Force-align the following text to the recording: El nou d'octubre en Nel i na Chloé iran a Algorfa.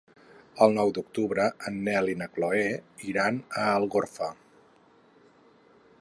El 0.65 0.71
nou 0.77 0.93
d'octubre 0.97 1.45
en 1.71 1.77
Nel 1.89 2.09
i 2.15 2.17
na 2.23 2.29
Chloé 2.37 2.65
iran 3.11 3.37
a 3.65 3.69
Algorfa. 3.77 4.31